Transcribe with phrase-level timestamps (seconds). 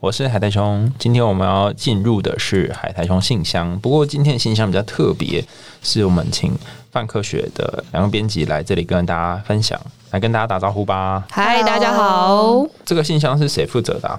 [0.00, 0.90] 我是海苔兄。
[0.98, 5.44] 今天我们要进入的是海苔兄信箱，不过今天的信箱比较特别，
[5.82, 6.56] 是我们请
[6.90, 9.78] 范科学的两个编辑来这里跟大家分享，
[10.10, 11.22] 来跟大家打招呼吧。
[11.30, 12.66] 嗨，大家好。
[12.86, 14.18] 这个信箱是谁负责的、啊？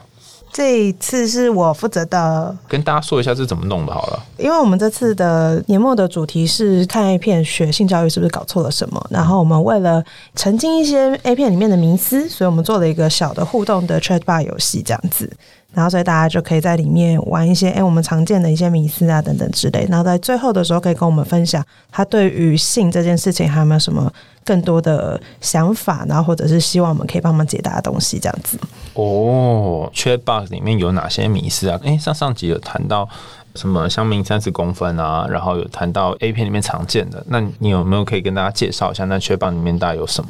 [0.54, 4.24] 这一次是我负责的，跟大家说一下是怎么弄的好了。
[4.38, 10.04] 因为我们这次的年末的主题是看 A 片学性教育是不是搞错了什么，然后我们为了
[10.36, 15.32] 澄清一些 A 片里面的迷思，所以我们做了一个小的互动的 Chat Bar 游戏这样子。
[15.74, 19.88] 然后，所以大家就可以在里面玩一些哎、我们常见的一些迷思啊等等之类。
[19.90, 24.12] 然后在最后的时候，可以跟我们分享他对于性这件事情还有没有什么
[24.44, 28.58] 更多的想法，然后或者是希望我们可以帮忙解答的东西这样子。
[28.94, 31.80] 哦，Chat Box 里面有哪些迷思啊？
[31.84, 33.08] 诶，上上集有谈到
[33.56, 39.06] 什么香茗三十公分啊，然后有谈到 A 片里面常见的，那你有没有可以跟大家介绍一下？
[39.06, 40.30] 那 Chat Box 里面大概有什么？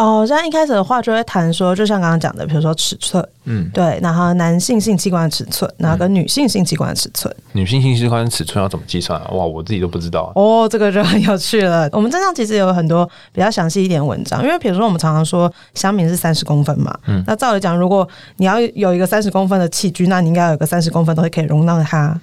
[0.00, 7.34] 哦，像一开始的话就会谈说，就像刚刚讲的，比如说尺寸，嗯，对，然后男性性器官的尺寸，然后跟女性性器官的尺寸。
[7.52, 9.28] 女性性器官尺寸要怎么计算啊？
[9.32, 10.32] 哇，我自己都不知道。
[10.36, 11.86] 哦，这个就很有趣了。
[11.92, 22.18] 我们镇上其实有很多比较详细一点的文章，因为比如说我们常常说香米是三十公分嘛，嗯那照理讲，如果你要有一个三十公分的器具，那你应该有个三十公分都可以容纳它。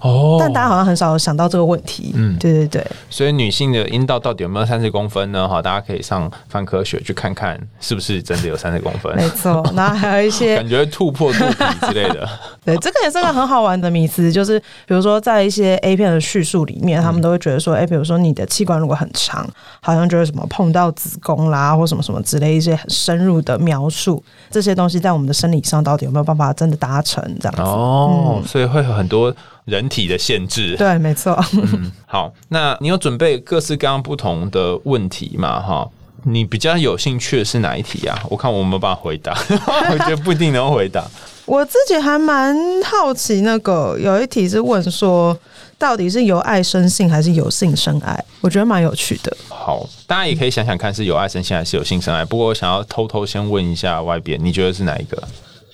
[0.00, 2.12] 哦，但大家好像很少有想到这个问题。
[2.14, 5.46] 嗯对对对，所以女性的阴道到底有没有三十公分呢？
[5.46, 9.12] 哈，大家可以上泛科学去看看，是不是真的有三十公分？
[9.18, 9.64] 没错。
[9.74, 12.28] 然后还有一些 感觉突破肚皮之类的。
[12.64, 19.48] 对，这个也是个很好玩的迷思，就是比如说在一些 A 片的叙述里面，他们都会觉得说，哎、比如说你的器官如果很长，
[19.80, 27.62] 好像就是什么碰到子宫啦，或什么什么之类一些很深入的描述，这些东西在我们的生理上到底有没有办法真的达成这样子？
[27.62, 30.76] 哦，所以会有很多人体的限制。
[30.76, 31.42] 对，没错。
[31.54, 35.60] 嗯，好，那你有准备各式各样不同的问题嘛？
[35.60, 35.88] 哈，
[36.30, 38.18] 你比较有兴趣的是哪一题啊？
[38.28, 39.36] 我看我没有办法回答，
[39.90, 41.04] 我觉得不一定能回答。
[41.46, 45.36] 我自己还蛮好奇，那个有一题是问说，
[45.78, 48.22] 到底是由爱生性还是由性生爱？
[48.42, 49.34] 我觉得蛮有趣的。
[49.48, 52.22] 好，大家也可以想想看，是由爱生性还是由性生爱。
[52.24, 55.22] 不过我想要偷偷先问一下外边，你觉得是哪一个？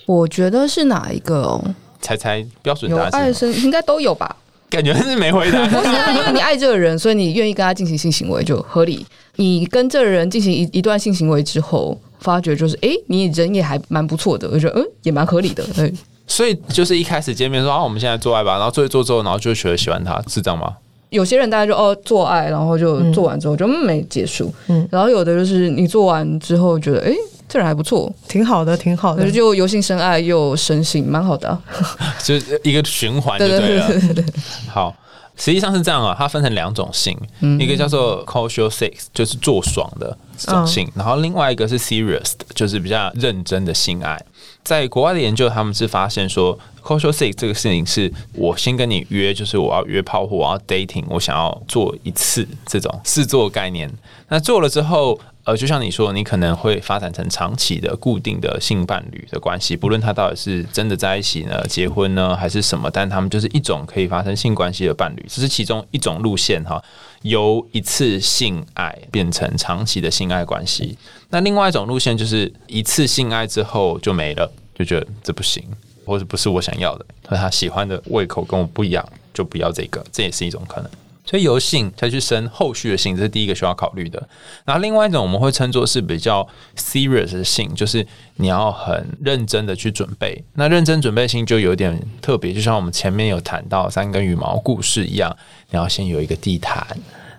[0.06, 1.64] 我觉得是哪一个哦？
[2.00, 3.52] 猜猜标准答案是什么？
[3.54, 4.36] 生应该都有吧？
[4.74, 5.64] 感觉是没回答。
[5.68, 9.06] 不是啊，因为你爱这个人，所以你愿意跟他进行性行为就合理。
[9.36, 15.64] 你跟这个人进行一一段性行为之后，发觉就是诶，你人也还蛮不错的，我觉得嗯也蛮合理的。
[15.74, 15.92] 对，
[16.26, 20.74] 所以就是一开始见面说啊，我们现在做爱吧，然后做一做之后，然后就觉得喜欢他，是这样吗？
[21.10, 24.52] 有些人大家就哦做爱，然后就做完之后就嗯没结束。
[24.68, 27.14] 嗯然后有的就是你做完之后觉得诶，
[27.48, 29.30] 这人还不错，挺好的，挺好的。
[29.30, 31.62] 就由性生爱又生性，蛮好的啊、
[32.24, 33.88] 就是一个循环就对对对了。
[33.88, 34.24] 对对
[34.68, 34.94] 好，
[35.36, 37.16] 实际上是这样啊，它分成两种性，
[37.60, 44.20] 一个叫做 casual sex，就是做爽的这种性，然后另外一个是 serious 的，就是比较认真的性爱。
[44.62, 53.90] 在国外的研究，他们是发现说，casual sex 这个事情是我先跟你约，就是我要约炮或我要 dating，我想要做一次这种试做概念。
[54.28, 66.82] 那做了之后，呃，就像你说，你可能会发展成长期的固定的性伴侣的关系，不论他到底是真的在一起呢、结婚呢，还是什么，但他们就是一种可以发生性关系的伴侣，这是其中一种路线哈，
[67.20, 70.96] 由一次性爱变成长期的性爱关系。
[71.28, 75.62] 那另外一种路线就是一次性爱之后就没了，就觉得这不行，
[76.06, 80.90] 或者不是我想要的，和他喜欢的胃口跟我不一样，就不要这个，这也是一种可能。
[81.34, 84.22] 所以由性再去生后续的性，这是第一个需要考虑的。
[84.64, 86.46] 然后另外一种我们会称作是比较
[86.76, 88.06] serious 的性，就是
[88.36, 90.44] 你要很认真的去准备。
[90.52, 95.36] 那认真准备性就有点特别，就像我们前面有谈到三根羽毛故事一样，
[95.70, 96.86] 你要先有一个地毯。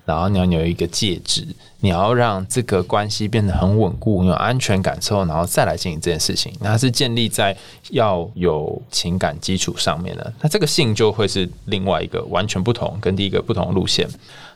[0.05, 1.45] 然后你要有一个戒指，
[1.79, 6.53] 你要让这个关系变得很稳固，你有安全感之后，然后再来进行这件事情。
[6.59, 7.57] 那它是建立在
[7.89, 10.33] 要有情感基础上面的。
[10.41, 14.07] 那这个性就会是另外一个完全不同，跟第一个不同路线。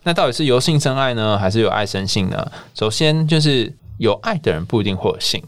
[0.03, 2.51] 那到底是由性生爱呢，还是有爱生性呢？
[2.73, 5.43] 首先就是有爱的人不一定会有性。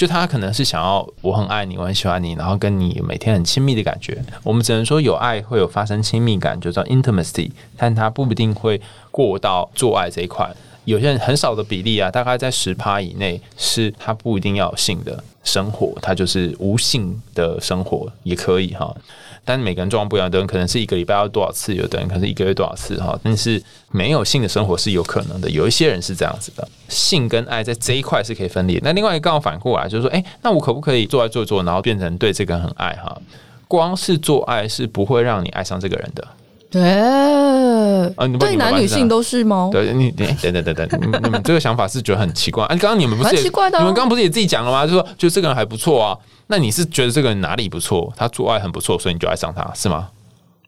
[0.00, 4.16] 就他可能是想要我很爱你，我很喜欢你，然后跟你每天很亲密的感觉。
[4.42, 8.80] 我们只能说有爱会有发生亲密感，就叫 intimacy，但他不一定会
[9.10, 10.50] 过到做爱这一块。
[10.86, 15.22] 有些人很少的比例啊，大概在十趴以内，是他不一定要有性的。
[15.44, 18.96] 生活，他就是无性的生活也可以哈。
[19.44, 23.18] 但每个人状况不一样，有的人可能是一个礼拜要多少次，有的人可能是一个月多少次哈。
[23.22, 28.78] 但是没有性的生活是有可能的，有一些人是这样子的，性跟爱在这一块是可以分离。
[28.82, 33.16] 那另外一个刚好反过来就是说，哎，那我可不可以做爱做做，然后变成对这个很爱哈？
[33.66, 36.26] 光是做爱是不会让你爱上这个人的。
[36.70, 36.80] 对，
[38.14, 39.68] 啊，你不对男女性都是吗？
[39.72, 42.64] 对你，等等等等，你们你们这个想法是觉得很奇怪。
[42.66, 44.86] 哎，刚刚你们不是也奇怪的啊你们刚刚不是也自己讲了吗？
[44.86, 46.16] 就说就这个人还不错啊。
[46.46, 48.12] 那你是觉得这个人哪里不错？
[48.16, 50.08] 他做爱很不错，所以你就爱上他是吗？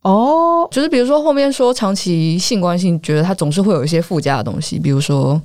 [0.03, 5.41] 哦，就是比如说后面说长期性关系，觉得他总是会有一些附加的东西，比如说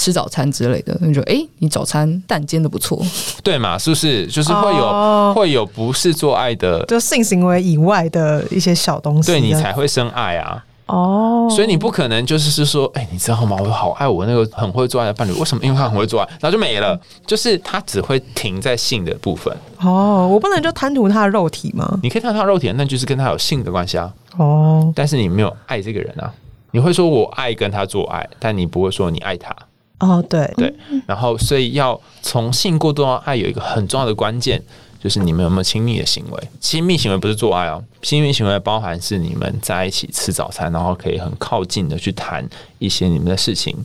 [0.00, 2.98] 吃早餐之类的，你就哎、诶你早餐蛋煎的不错，
[3.44, 3.76] 对嘛？
[3.76, 4.26] 是不是？
[4.28, 10.64] 就是会有、哦会有不是做爱的，就性行为以外的一些小东西，对你才会生爱啊。
[10.86, 13.56] 哦，所以你不可能就是是说，哎、你知道吗？
[13.60, 15.62] 我好爱我那个很会做爱的伴侣，为什么？
[15.62, 16.98] 因为他很会做爱，然后就没了。
[17.26, 19.54] 就是他只会停在性的部分。
[19.78, 21.98] 哦，我不能就贪图他的肉体吗？
[22.02, 24.12] 你可以看到他肉体，那就是跟他有性的关系啊。
[24.38, 26.32] 哦，但是你没有爱这个人啊。
[26.72, 29.54] 你会说我爱跟他做爱，但你不会说你爱他。
[30.00, 30.74] 哦，对，对，
[31.06, 34.60] 然后所以要从性过渡到爱，有一个很重要的关键，
[35.02, 36.48] 就是你们有没有亲密的行为。
[36.58, 42.46] 亲密行为不是做爱哦，亲密行为包含是你们在一起吃早餐，然后可以很靠近的去谈
[42.78, 43.76] 一些你们的事情，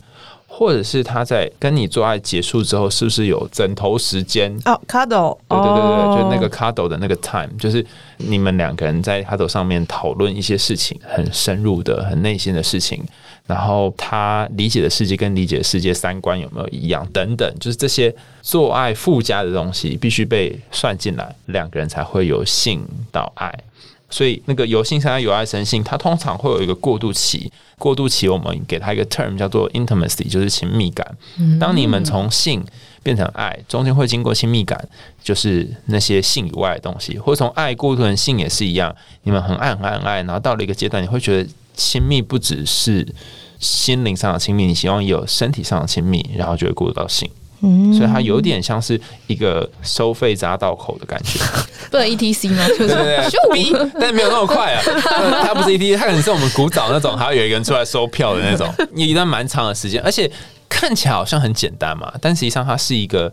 [0.46, 4.50] 或者是他在跟你做爱结束之后，是不是有枕头时间？
[4.64, 6.18] 哦，cuddle，对对对对，哦。
[6.18, 7.84] 就那个 cuddle 的那个 time，就是
[8.16, 13.04] 你们两个人在 cuddle 上面讨论一些事情，很深入的、很内心的事情，
[13.46, 23.52] 然后他理解的世界跟理解的世界三观有没有一样，等等，就是这些做爱附加的东西必须被算进来，两个人才会有性到爱。
[24.08, 27.50] 所以那个有性生爱有爱生性，它通常会有一个过渡期。
[27.78, 31.06] 过渡期我们给它一个 term 叫做 intimacy，就是亲密感。
[31.60, 32.64] 当你们从性
[33.02, 34.88] 变成爱，中间会经过亲密感，
[35.22, 38.94] 就是那些性以外的东西，或者从爱过渡成性也是一样。
[39.24, 43.06] 你们很爱很爱很爱，然后到了一个阶段，你会觉得亲密不只是
[43.60, 47.30] 心灵上的亲密，你希望有身体上的亲密，然后就会过渡到性。
[47.62, 51.40] 嗯所以它有点像是一个收费匝道口的感觉。
[51.90, 52.66] 不能 ETC 吗？
[52.68, 54.82] 就是对对对，咻， 但没有那么快啊。
[55.42, 60.30] 它不是 ET，它可能是我们古早那种，还要有一个人出来收票的那种，一段蛮长的时间，而且
[60.68, 63.32] 看起来好像很简单嘛，但实际上它是一个，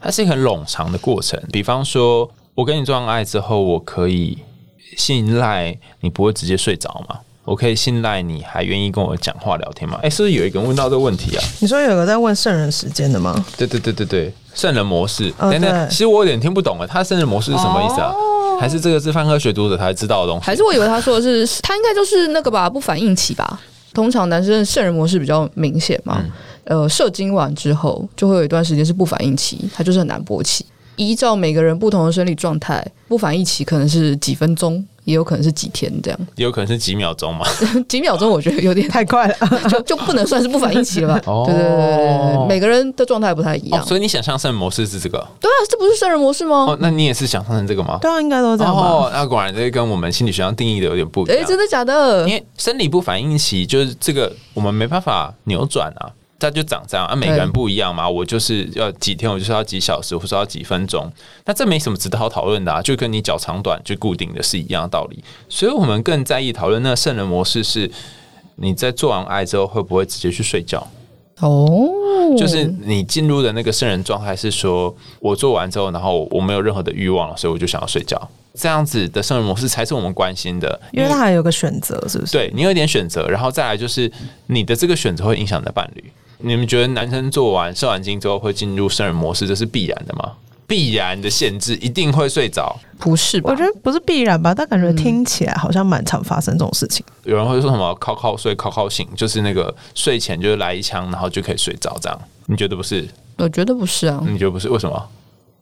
[0.00, 1.42] 它是一个很冗长的过程。
[1.52, 4.38] 比方说，我跟你做完爱之后，我可以
[4.96, 7.18] 信赖你不会直接睡着嘛？
[7.46, 10.00] 我可以信赖你还愿意跟我讲话聊天吗？
[10.02, 11.42] 哎、是不是有一个人问到这个问题啊？
[11.60, 13.32] 你说有个在问圣人时间的吗？
[13.56, 15.32] 对对对对对，圣人模式。
[15.38, 18.12] 哦等等，对其实我有点听不懂啊，他圣人模式是什么意思啊？
[18.60, 20.44] 还是这个是范科学读者才知道的东西？
[20.44, 23.60] 还是我以为他说的是，他应该就是那个吧，不反应期吧。
[23.94, 26.22] 通常男生的圣人模式比较明显嘛，
[26.64, 30.66] 呃，射精完之后就会有一段时间是不反应期，他就是很难勃起。
[30.96, 36.20] 依照每个人不同的生理状态，不反应期可能是几分钟，也有可能是几天这样。
[36.36, 37.46] 也有可能是几秒钟嘛？
[37.88, 39.36] 几秒钟我觉得有点 太快了，
[39.68, 41.22] 就就不能算是不反应期了吧？
[41.26, 43.80] 哦对对对每个人的状态不太一样。
[43.80, 46.64] 哦，所以你想象圣人模式是这个对啊，这不是圣人模式吗？
[46.68, 46.76] 哦？
[46.80, 47.98] 那你也是想象成这个吗？
[48.00, 48.80] 对啊，应该都这样吧？
[48.82, 51.46] 哦，那果然这跟我们心理学上定义的有点不一哎、样。
[51.46, 52.34] 真的假的因？
[52.34, 57.14] 为生理不反应期就是这个，我们没办法扭转啊，它就长这样啊。
[57.14, 61.10] 每个人不一样嘛，我就是要几天，我就是要几小时，或者要几分钟，
[61.44, 65.22] 那这没什么值得好讨论的啊，就跟你脚长短就固定的是一样的道理。
[65.48, 67.90] 所以我们更在意讨论那个圣人模式是。
[68.58, 70.78] 你在做完爱之后会不会直接去睡觉？
[71.40, 71.78] 哦，
[72.38, 78.18] 就是你进入的那个圣人状态是说，我做完之后，然后我没有任何的欲望了，所以我就想要睡觉。
[78.54, 82.32] 这样子的圣人模式才是我们关心的，因为他还有个选择，是不是？
[82.32, 84.10] 对你有一点选择，然后再来就是
[84.46, 86.02] 你的这个选择会影响你的伴侣。
[86.38, 90.32] 你们觉得男生做完射完精之后会进入生人模式，这是必然的吗？
[90.66, 92.76] 必然的限制，一定会睡着。
[92.98, 93.50] 不是吧？
[93.50, 97.06] 我觉得不是必然吧，但感觉听起来好像蛮常发生这种事情。
[97.22, 103.06] 有人会说什么靠靠睡靠靠醒，就是那个睡前就是来一枪，然后就可以睡着，这样你觉得不是？
[103.38, 104.20] 我觉得不是啊。
[104.26, 104.68] 你觉得不是？
[104.68, 105.08] 为什么？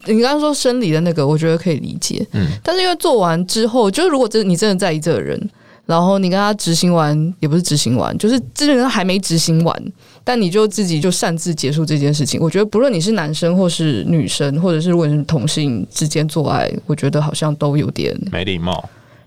[0.07, 2.27] 你刚刚说生理的那个，我觉得可以理解。
[2.33, 5.39] 嗯但是因为做完之后，就是如果真你真的在意这个人，
[5.87, 9.93] 然后你跟他执行完，也不是执行完，就是这个人还没执行完，
[10.25, 12.41] 但你就自己就擅自结束这件事情。
[12.41, 18.73] 我觉得不论你是男生或是女生，或者是如果你是同性之间做爱，我觉得好像都有点没礼貌，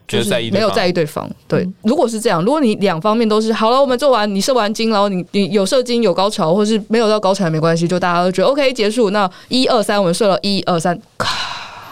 [0.08, 1.30] 觉就是得在意对方没有在意对方。
[1.48, 9.12] 对，如果是这样，如果你两方面都是好了，我们做完，你射完精，然后你你有射精有高潮，或是没有到高潮也没关系，就大家都觉得 OK 结束。
[9.12, 11.30] 那一二三，我们射了一二三，咔，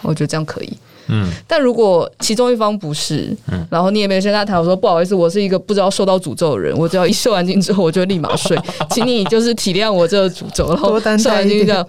[0.01, 0.73] 我觉得这样可以。
[1.07, 8.57] 嗯，但如果其中一方不是，嗯，然后你也没有跟他谈，我说不好意思，我是一个不知道受到诅咒的人，我只要一射完精之后，我就立马睡，
[8.89, 11.87] 请你就是体谅我这个诅咒，然后射完精这样，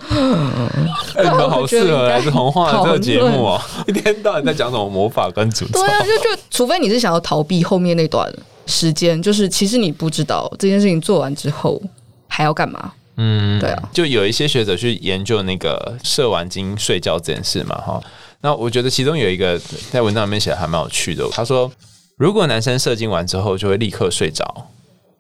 [1.17, 8.31] 你们好适合来自童话这个节目哦， 一天到晚在讲什么魔法跟诅咒，对啊，就就除非你是想要逃避后面那段
[8.67, 11.81] 时间，就是其实你不知道这件事情做完之后
[12.29, 12.93] 还要干嘛。
[13.19, 17.99] 嗯，对啊，就有一些学者去研究那个射完精睡觉这件事嘛，哈。
[18.41, 19.59] 那我觉得其中有一个
[19.91, 21.27] 在文章里面写的还蛮有趣的。
[21.33, 21.71] 他说，
[22.17, 24.69] 如果男生射精完之后就会立刻睡着，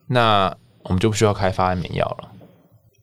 [0.08, 0.54] 那
[0.84, 2.28] 我们就不需要开发安眠药了。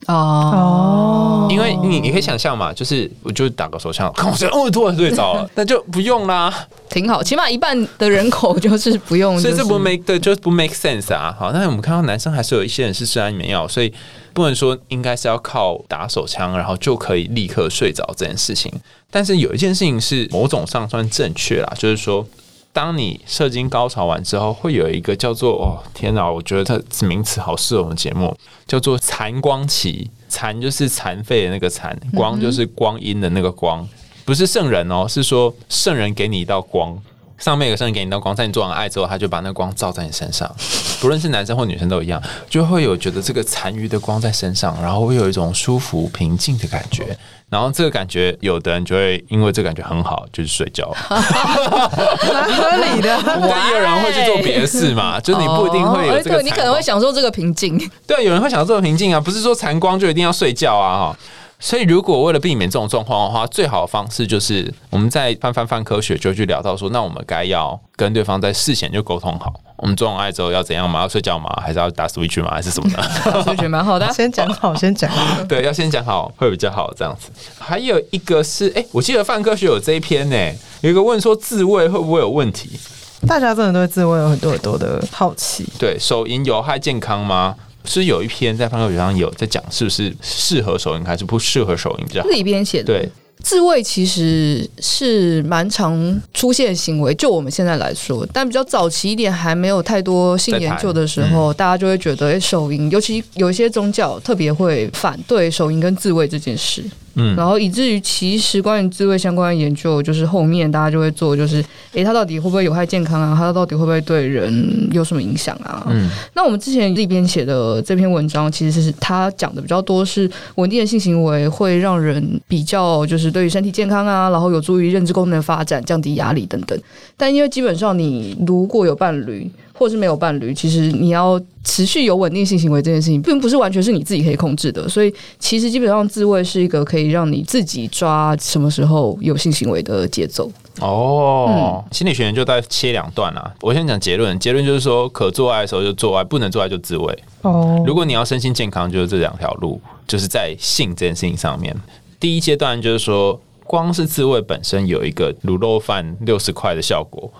[0.07, 6.53] 哦，因为你你可以想象嘛，就是我就打个手枪，看我哦突然睡着了， 那就不用啦，
[6.89, 11.33] 挺好，起码一半的人口就是不用，所以这不 make 对，就不 make sense 啊。
[11.39, 13.93] 好，那我们看到男生还是有一些人是吃安眠药，所以
[14.33, 18.71] 不能说应该是要靠打手枪，然后就可以立刻睡着这件事情。
[19.09, 22.27] 但是有一件事情是某种上算正确啦，就是说。
[22.75, 28.35] 当你射精高潮完之后，会有一个叫做“哦天哪”，我觉得它名词好适合我们节目，
[28.65, 30.09] 叫做残光期。
[30.27, 33.87] 残就是残废的那个残，光就是光阴的那个光，
[34.25, 36.99] 不是圣人哦，是说圣人给你一道光，
[37.37, 40.49] 上面有个圣人给你一道光，在你做完爱之后，他就把那个光照在你身上，
[41.01, 47.17] 不论是男生或女生都一样，就会有觉得这个残余的光在身上，然后会有一种舒服平静的感觉。
[47.49, 53.15] 然后这个感觉，有的人就会因为这感觉很好，就是睡觉，蛮 合理的。
[53.25, 56.41] 但也有人会去做别的事嘛，就是你不一定会有这个。
[56.41, 57.77] 你可能会享受这个平静。
[58.07, 61.17] 对，有人会享受这个平静啊，不是说残光就一定要睡觉啊哈。
[61.65, 70.99] 所以，如果为了避免这种状况的话，最好的方式就是我们在翻翻翻科学，就去聊到说，那我们该要跟对方在事前就沟通好，我们做完爱之后要怎样嘛？
[70.99, 71.49] 要睡觉吗？
[71.63, 72.51] 还是要打 Switch 吗？
[72.51, 73.01] 还是什么的
[73.43, 75.09] ？Switch 蛮好的， 先讲好，先讲。
[75.47, 77.31] 对，要先讲好会比较好，这样子。
[77.57, 80.35] 还有一个是，哎，我记得范科学有这一篇呢，
[80.81, 82.77] 有一个问说自慰会不会有问题？
[83.25, 85.65] 大家真的对自慰有很多很多的好奇。
[85.79, 87.55] 对，手淫有害健康吗？
[87.85, 92.23] 是有一篇在《方科学》上有在讲，是不是适合手淫还是不适合手淫比较？
[92.23, 93.09] 里边写的对
[93.41, 106.83] 自慰其实是蛮常出现行为，就我们现在来说，但比较早期一点还没有太多性研究的时候，大家就会觉得手淫，尤其有一些宗教特别会反对手淫跟自慰这件事。
[107.15, 113.35] 嗯，然后以至于其实关于自慰相关的研究，就是后面大家就会做，就是诶，它到底会不会有害健康啊？
[113.37, 115.85] 它到底会不会对人有什么影响啊？
[115.89, 126.77] 嗯，那我们之前这边写的这篇文章，其实是他讲的比较多是稳定的性行为会让人比较就是对于身体健康啊，然后有助于认知功能发展、降低压力等等。
[127.15, 129.49] 但因为基本上你如果有伴侣，
[129.83, 134.87] 或是没有伴侣，其实你要持续有稳定性行为这件事情，并不是完全是你自己可以控制的。
[134.87, 140.49] 所以，其实基本上自慰是一个可以让你自己抓什么时候有性行为的节奏。
[140.79, 143.53] 哦，心理学研究大概切两段啊。
[143.61, 147.19] 我先讲结论，结论就是说，可做爱的时候就做爱，不能做爱就自慰。
[147.41, 151.75] 哦，如果你要身心健康，就是这两条路，就是在性这件事情上面。
[152.19, 157.31] 第一阶段就是说，光是自慰本身有一个卤肉饭六十块的效果。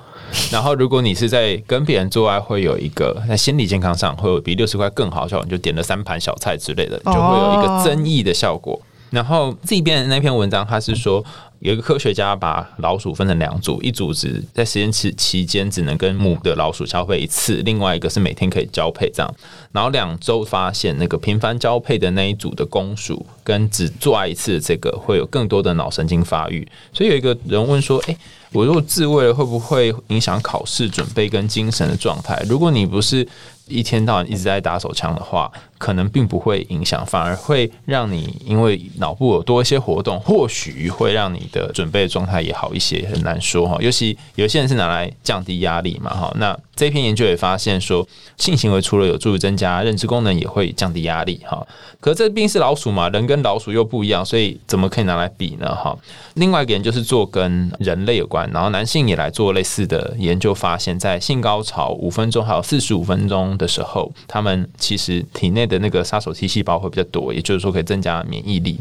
[0.52, 8.82] 然后，如果你是在跟别人做爱，会有一个在心理健康上会有比六十块更好效果，你就点了三盘小菜之类的，就会有一个增益的效果。
[9.12, 11.24] 然后这边那篇文章，他是说
[11.64, 19.36] 有一个科学家把老鼠分成两组，一组只在实验期期间只能跟母的老鼠交配一次，另外一个是每天可以交配这样。
[19.72, 26.68] 然后两周发现，那个频繁交配的那一组的公鼠，跟只做爱一次的这个会有更多的脑神经发育。
[26.92, 28.16] 所以有一个人问说：“哎。”
[28.54, 32.40] 我如果自慰会不会影响考试准备跟精神的状态？
[32.48, 33.28] 如果你不是
[33.66, 35.52] 一天到晚一直在打手枪的话，
[35.84, 43.76] 可能并不会影响，反而会让你因为脑部有多一些活动，或许会让你的准备状态也好一些，很难说哈。
[43.82, 46.34] 尤其有些人是拿来降低压力嘛哈。
[46.38, 51.68] 那这篇研究也发现说，性行为除了有助于增加认知功能，也会降低压力哈。
[52.00, 55.94] 可这毕竟是老鼠嘛，人跟老鼠又不一样，所以怎么可以拿来比呢哈？
[56.36, 58.50] 另外一个研究是做跟人类有关。
[58.54, 68.80] 然后男性也来做类似的研究，发现，在性高潮五分钟还有四十五分钟的时候，他们其实体内的的那个杀手 T 细胞会比较多，也就是说可以增加免疫力。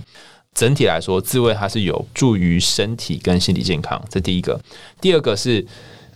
[0.55, 4.61] 整体来说，自慰它是有助于身体跟心理健康，这第一个。
[5.01, 5.67] 第二个是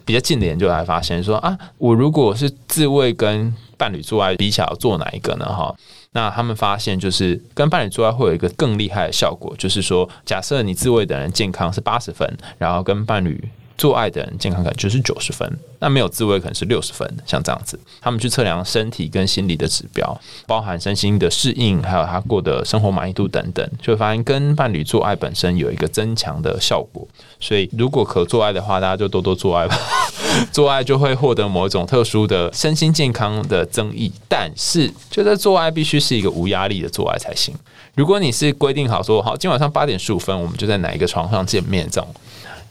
[0.04, 5.46] 比较近的研究来发现说啊，我如果是自慰跟伴侣做爱比起来，做哪一个呢？
[5.46, 5.74] 哈。
[6.12, 13.42] 那他们发现，就是跟伴侣做爱会有一个更厉害的效果，就是说，假设你自慰的人健康是八十分，然后跟伴侣
[13.76, 27.06] 做爱的人健康感就是九十分，那没有自慰可能是六十分，像这样子，他们去测量身体跟心理的指标，包含身心的适应，还有他过的生活满意度等等，就会发现跟伴侣做爱本身有一个增强的效果。
[27.38, 29.78] 所以如果可做爱的话，大家就多多做爱吧，
[30.50, 34.10] 做爱就会获得某一种特殊的身心健康的增益。
[34.28, 37.54] 但是，觉得做爱必须是一个无压力的做爱才行。
[37.94, 42.14] 如果你是规定好说好，今晚上八点十五分我们就在哪一个床上见面这种。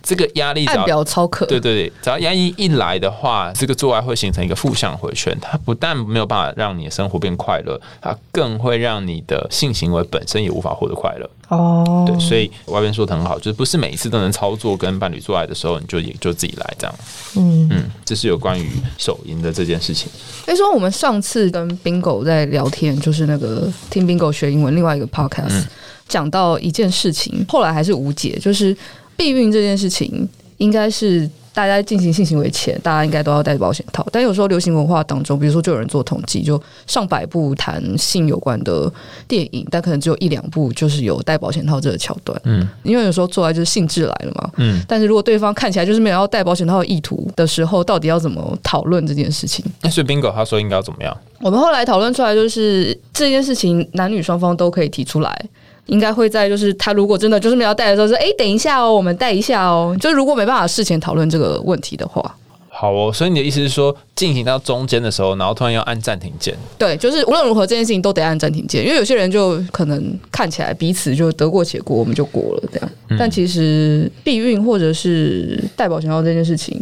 [0.05, 11.27] 这个压力，按表超可，对对对，只要压力一来的话，这个做爱会形成一个负向回圈，它不但没有办法让你的生活变快乐，它更会让你的性行为本身也无法获得快乐。
[11.47, 16.95] 哦，对，所以外边说的很好，就是不是每一次都能操作跟伴侣做爱的时候，你就也就自己来这样。
[17.35, 18.69] 嗯嗯，这是有关于
[18.99, 20.07] 手淫的这件事情。
[20.45, 25.63] 所以说，我们上次跟 Bingo 在聊天，就是那个听 Bingo 学英文另外一个 Podcast，
[26.07, 28.77] 讲到一件事情，后来还是无解，就是。
[29.15, 34.05] 避孕这件事情，应该是大家进行性行为前，大家应该都要戴保险套。
[34.11, 38.91] 但有时候流行文化当中，比如说就有人做统计，就上百部谈性有关的
[39.25, 42.39] 电影，但可能只有一两部就是有戴保险套这个桥段。
[42.43, 44.51] 嗯，因为有时候做爱就是兴致来了嘛。
[44.57, 49.63] 嗯，但是如果对方看起来就是没有要戴保险套的意图的时候，到底要怎么讨论这件事情？
[49.81, 51.17] 那所以 Bingo 他说应该要怎么样？
[51.39, 55.45] 我们后来讨论出来就是这件事情，男女双方都可以提出来。
[55.87, 62.35] 应该会在，就是他如果真的就是没有带的时候，说：“哎，等一下哦，我们带一下哦。”就如果没办法事前讨论这个问题的话，
[62.69, 63.11] 好哦。
[63.13, 66.55] 所以你的意思是说，进行到中间的时候，然后突然要按暂停键？
[66.77, 72.89] 对，就是无论如何这件事情都得按暂停键，因为有些人就可能看起来彼此就得过且过，我们就过了这样。
[73.17, 76.81] 但其实避孕或者是带保险套这件事情，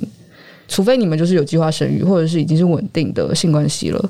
[0.68, 4.10] 除非你们就是有计划生育，或者是已经是稳定的性关系了，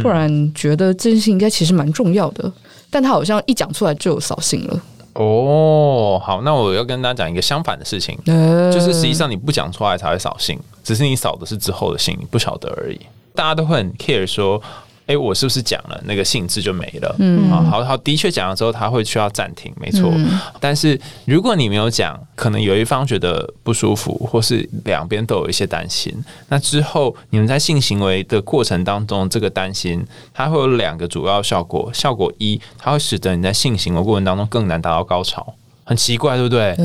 [0.00, 2.50] 不然觉得这件事情应该其实蛮重要的。
[2.90, 4.82] 但他好像一讲出来就有扫兴了。
[5.14, 13.00] 哦，好，那我要跟大家讲一个相反的事情，就是实际上你不讲出来才会扫兴，只是你扫的是之后的兴，你不晓得而已。
[13.34, 14.62] 大家都会很 care 说。
[15.06, 17.16] 哎，我是不是讲了那个性质就没了？
[17.18, 20.12] 嗯，好好，的确讲了之后，他会需要暂停，没错。
[20.60, 26.14] 但是如果你没有讲，可能有一方觉得不舒服，或是两边都有一些担心，
[26.48, 31.90] 那之后你们在性行为的过程当中，这个担心它会有两个主要效果。
[31.92, 35.54] 效果一，它会使得你在性行为过程当中更难达到高潮。
[35.84, 36.76] 很奇怪，对不对？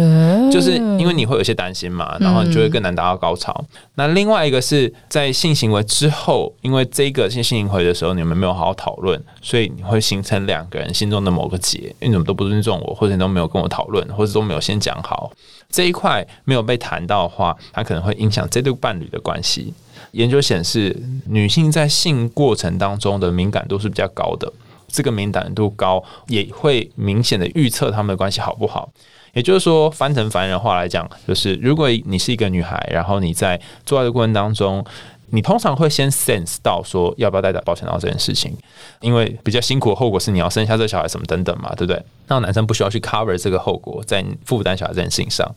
[0.51, 3.63] 就是因为你会有些担心嘛，然后你就会更难达到高潮。
[3.96, 11.77] 那另外一个是在性行为之后，因为这个性性行为的时候你们没有好好讨论，所以你会形成两个人心中的某个结。
[11.77, 15.32] 因为你怎么都不尊重我，或者你都没有跟我讨论，或者都没有先讲好
[15.70, 19.74] 这一块没有被谈到的话，它可能会影响这对伴侣的关系。
[20.12, 20.96] 研究显示，
[21.27, 24.51] 女性在性过程当中的敏感度是比较高的。
[24.88, 28.90] 这个敏感度高，也会明显的预测他们的关系好不好。
[29.34, 34.84] 也就是说，翻成凡人话来讲，就是如果你是一个女孩，然后你在做爱的过程当中，
[35.30, 38.58] 你通常会先 sense 到说要不要带保险套这件事情，
[39.02, 42.02] 因为比较辛苦的后果是你要生下这小孩什么等等嘛，对不对？
[42.28, 45.48] 那男生不需要去 cover 这个后果，在负担小孩这件事情上。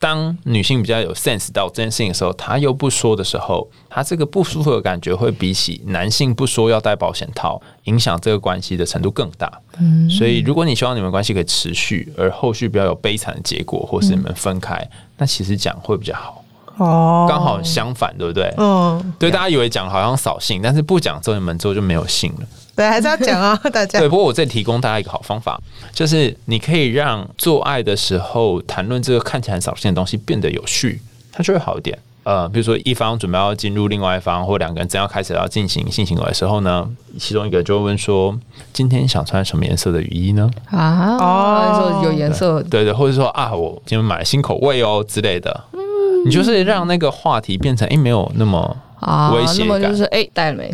[0.00, 9.50] 当女性比较有 sense 到这件事情的时候，她又不说的时候，她这个不舒服的感觉会比起男性不说要戴保险套，影响这个关系的程度更大。
[9.80, 16.44] 嗯，所以如果你希望你们关系可以持续，而后续不要有悲惨的结果，或是你们分开，那其实讲会比较好。
[16.78, 18.52] 哦，刚好相反，对不对？
[18.56, 22.46] 嗯，对，大家以为讲好像扫兴，但是不讲之后，你们之后就没有性了。
[22.74, 23.98] 对，还是要讲啊， 大家。
[23.98, 25.60] 对，不过我再提供大家一个好方法，
[25.92, 31.98] 就是你可以让做爱的时候谈论这个看起来很扫兴的东西变得有趣，它就会好一点。
[32.24, 36.86] 呃，比如说一方准备要进入另外一方，或两个人正要开始要进行性行为的时候呢，
[37.18, 38.38] 其中一个就会问说
[38.74, 45.64] ：“今天想穿什么颜色的雨衣呢？”啊，哦，有颜色，对对，或者说啊，我今天买了新口味哦之类的。
[45.72, 45.80] 嗯，
[46.24, 48.76] 你就是让那个话题变成哎，没有那么。
[49.00, 50.68] 啊，那么就是哎，带了没？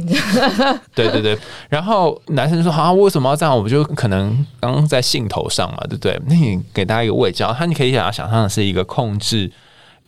[0.96, 6.18] 对对对，然后男生说：“啊，为什么要这样？”我就可能刚刚在兴头上嘛，对不对？
[6.24, 9.52] 那你给大家一个位置，他你可以想要想象的是一个控制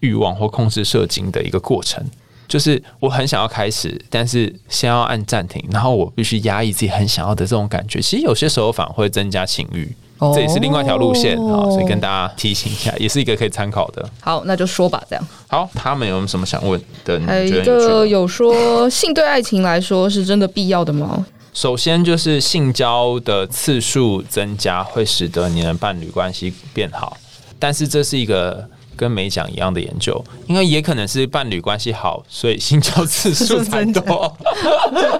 [0.00, 2.02] 欲望或控制射精的一个过程，
[2.48, 8.00] 就是我很想要开始，但是先要按暂停，然后我必须压抑自己很想要的这种感觉。
[8.00, 9.94] 其实有些时候反而会增加情欲。
[10.18, 14.08] 这也是另外一条路线啊，所以跟大家提醒一下，也是一个可以参考的。
[14.20, 15.28] 好，那就说吧，这样。
[15.48, 17.20] 好，他们有什么想问的？
[17.26, 21.26] 还有一个有说，性对爱情来说是真的必要的吗？
[21.52, 27.16] 首先就是性交的次数增加会使得你的伴侣关系变好，
[27.58, 34.36] 但是这是一个跟没讲一样的研究，因为也可能是伴侣关系好，所以性交次 数才多，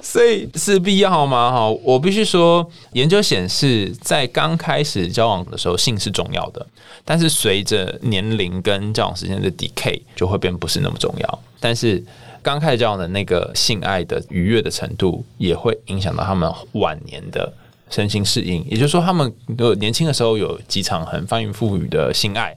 [0.03, 1.53] 所以是必要吗？
[1.53, 6.67] 哈，我必须说，研究显示，在刚开始交往的时候，性是重要的，
[7.05, 11.39] 但是随着年龄跟交往时间的 decay，就会变不是那么重要。
[11.61, 12.03] 但是
[12.43, 17.53] 刚开始交往的那个性爱的愉悦的程度，也会影响到他们晚年的。
[17.89, 22.53] 身心适应，也就是说，他们如果年轻的时候有几场很翻云覆雨的性爱，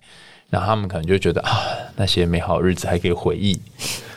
[0.50, 1.62] 然后他们可能就觉得啊，
[1.96, 3.60] 那些美好日子还可以回忆，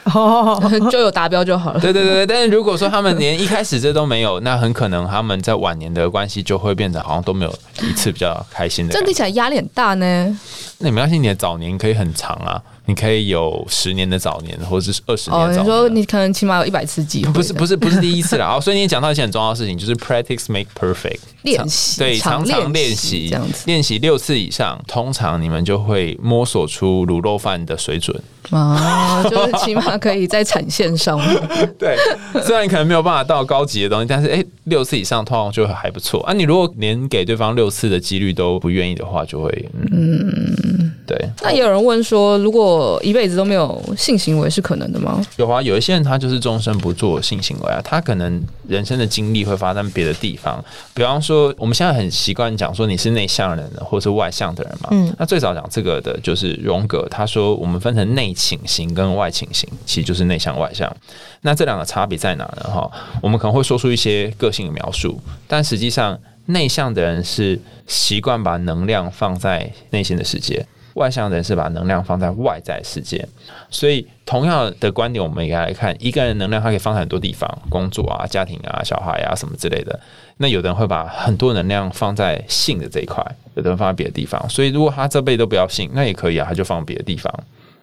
[0.05, 1.81] 哦， 就有达标就好了。
[1.81, 8.93] 对对对，但是如果说他们连一开始这都没有，那很可能他们在晚年的关系就会变得好像都没有一次比较开心的。
[8.93, 10.39] 这听起来压力很大呢。
[10.79, 12.61] 那没关系，你的早年可以很长啊。
[12.87, 15.61] 你可以有十年的早年，或者是二十年早年。
[15.63, 18.59] 你说你可能起码有一百次机会，不是不是不是第一次了啊！
[18.61, 31.21] 所以你讲到一些很重要的事情，就是 practice make perfect，练习对，常常练习这样子，练习六次以上，通常你们就会摸索出卤肉饭的水准啊， 就是起码可以在产线上。
[31.79, 31.97] 对，
[32.45, 36.33] 虽然可能没有办法到高级的东西，但是哎，六次以上通常就还不错啊。
[36.33, 40.91] 你如果连给对方六次的几率都不愿意的话，就会嗯。
[41.05, 42.72] 对，那也有人问说，如果
[43.03, 45.25] 一辈子都没有性行为是可能的吗？
[45.37, 50.63] 有啊，有一些人他就是终身不做性行为啊，他可能人生的经历会发生别的地方。
[50.95, 54.89] 比方说，我们现在很习惯讲说你是内向人或是外向的人嘛。
[54.93, 60.95] 嗯，那最早讲这个的就是荣格，他说我们分成内倾型跟外倾型，其实就是内向外向。
[61.41, 62.71] 那这两个差别在哪呢？
[62.73, 70.65] 哈，我们可能会说出一些个性的描述，但实际上内向的人是习惯把能量放在内心的世界。
[70.95, 73.27] 外向人是把能量放在外在世界，
[73.71, 79.99] 所以同样的观点，我们也来看一个人能量，他可以放在很多地方，工作啊、家庭啊、小孩啊什么之类的。
[80.39, 83.25] 那有的人会把很多能量放在性的这一块，
[83.55, 84.49] 有的人放在别的地方。
[84.49, 87.33] 所以如果他这辈子都不要性，那也可以啊，他就放别的地方。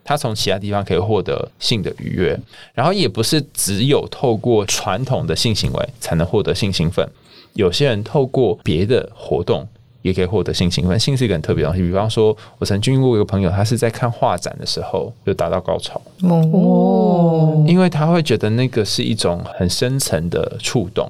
[0.03, 2.39] 他从其他地方可以获得性的愉悦，
[2.73, 7.07] 然后也不是只有透过传统的性行为才能获得性兴奋，
[7.53, 9.67] 有些人透过别的活动。
[10.01, 11.83] 也可以获得性兴奋，性是一个很特别的东西。
[11.83, 21.09] 比方说，我曾经遇过一个朋友，他是在看画展的时候就达到高潮哦，因为他会觉得那个是一种很深层的触动。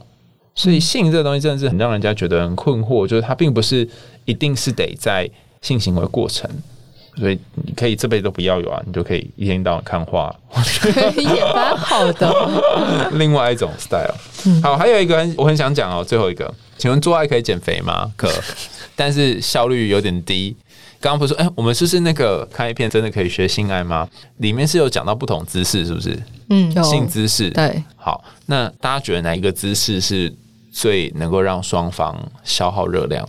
[0.55, 3.87] 所以性这个东西真的是很让人家觉得很困惑，就是它并不是
[4.25, 5.29] 一定是得在
[5.61, 6.49] 性行为过程。
[7.17, 10.33] 所以你可以这辈子都不要有啊，你就可以一天到晚看画，
[11.17, 13.09] 也蛮好的。
[13.13, 14.13] 另外一种 style，
[14.61, 18.11] 好， 还有一个我很想讲哦，最后一个，请问做爱可以减肥吗？
[18.15, 18.29] 可，
[18.99, 20.53] 但是效率有点低。
[20.99, 24.05] 刚刚不是说，哎，我们是不是那个看一片真的可以学性爱吗？
[24.39, 26.21] 里面是有讲到不同姿势，是不是？
[26.49, 27.49] 嗯，性姿势。
[27.51, 30.35] 对，好，那大家觉得哪一个姿势是
[30.69, 33.25] 最能够让双方消耗热量？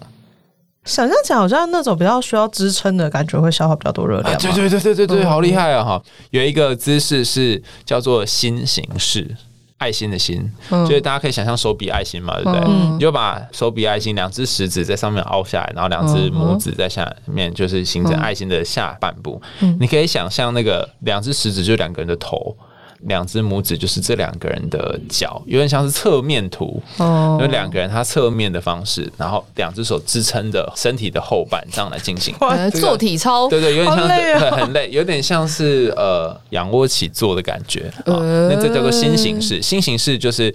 [0.84, 4.36] 想象起来好像那种比较需要支撑的感觉，会消耗比较多热量。
[4.40, 5.84] 对对对对对对，好厉害啊！
[5.84, 9.36] 哈，有一个姿势是叫做新形式，
[9.80, 12.60] 爱心的心，所以大家可以想象手比爱心嘛，对不对？
[12.92, 19.40] 你就把手比爱心，两只食指在上面凹下来，然后两只拇指在下面，就是形成爱心的下半部。
[19.78, 22.54] 你可以想象那个两只食指就两个人的头。
[23.02, 26.82] 两只拇指就是这两个人的脚，有点像是侧面图。
[26.98, 32.34] 哦，有两个人他侧面的方式，然后两只手支撑着身体的后半，这样来进行
[32.72, 33.48] 做体操。
[33.48, 37.90] 对对，有点像是很累，有点像是呃仰卧起坐的感觉。
[38.04, 39.62] 那这叫做新形式。
[39.62, 40.54] 新形式就是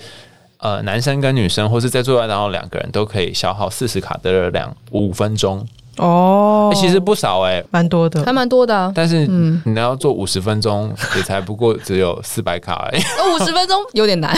[0.58, 5.66] 呃男生跟女生，或是在做爱然后两个人都可以消耗四十卡的热量五分钟。
[5.98, 8.92] 哦，其实不少哎，蛮多的，还蛮多的。
[8.96, 13.00] 但是，嗯，你要做五十分钟，也才不过只有四百卡哎。
[13.34, 14.36] 五十分钟 有点难。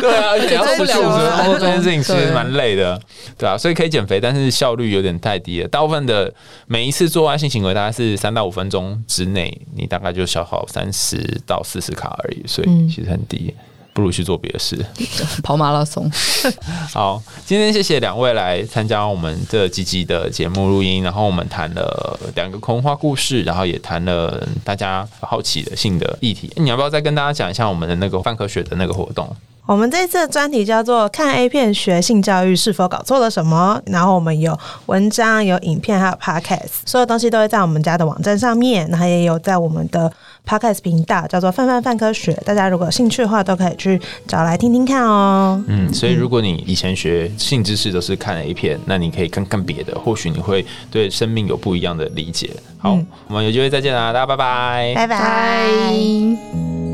[0.00, 3.00] 对啊， 而且要做五十分钟这件事情其实蛮累的，
[3.36, 5.68] 对啊，所以可以减肥，但是效率有点太低了。
[5.68, 6.32] 大部分的
[6.66, 13.54] 每一次做爱性行为大概是三到五分钟之内，你大概就消耗三十到四十卡而已，所以其实很低。
[13.92, 14.78] 不如去做别的事，
[15.42, 16.10] 跑马拉松。
[16.92, 26.50] 好，今天谢谢两位来参加我们这几集的节目录音，然后我们谈了两个空话故事，然后也谈了大家好奇的性的议题。
[26.56, 29.28] 你要不要再跟大家讲一下我们的那个泛科学的那个活动？
[29.66, 40.12] 我们这次的专题叫做“看 A 片学性教育是否搞错了什么”，然后我们有文章、有影片，还有 Podcast，所有东西都会在我们家的网站上面，然后也有在我们的
[40.46, 42.32] Podcast 频道，叫做“范范范科学”。
[42.44, 45.62] 大家如果有兴趣的话，都可以去找来听听看哦。
[45.68, 52.50] 嗯，所以如果你以前学性知识都是看 A 片，那你可以看看别的，或许你会对生命有不一样的理解。
[52.78, 52.98] 好，
[53.28, 56.89] 我们有机会再见啦，大家拜拜，拜拜。